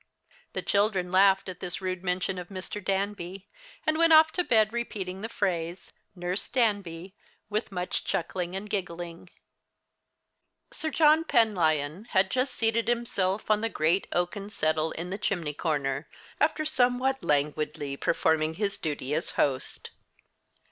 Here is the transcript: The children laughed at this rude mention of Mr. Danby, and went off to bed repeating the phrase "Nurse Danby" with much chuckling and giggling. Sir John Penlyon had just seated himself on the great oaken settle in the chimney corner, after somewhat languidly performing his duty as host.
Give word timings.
The 0.53 0.63
children 0.63 1.11
laughed 1.11 1.47
at 1.47 1.59
this 1.59 1.79
rude 1.79 2.03
mention 2.03 2.39
of 2.39 2.47
Mr. 2.49 2.83
Danby, 2.83 3.45
and 3.85 3.99
went 3.99 4.13
off 4.13 4.31
to 4.31 4.43
bed 4.43 4.73
repeating 4.73 5.21
the 5.21 5.29
phrase 5.29 5.93
"Nurse 6.15 6.47
Danby" 6.49 7.13
with 7.51 7.71
much 7.71 8.03
chuckling 8.03 8.55
and 8.55 8.67
giggling. 8.67 9.29
Sir 10.73 10.89
John 10.89 11.23
Penlyon 11.23 12.05
had 12.07 12.31
just 12.31 12.55
seated 12.55 12.87
himself 12.87 13.51
on 13.51 13.61
the 13.61 13.69
great 13.69 14.07
oaken 14.11 14.49
settle 14.49 14.89
in 14.93 15.11
the 15.11 15.19
chimney 15.19 15.53
corner, 15.53 16.07
after 16.39 16.65
somewhat 16.65 17.23
languidly 17.23 17.95
performing 17.95 18.55
his 18.55 18.79
duty 18.79 19.13
as 19.13 19.29
host. 19.37 19.91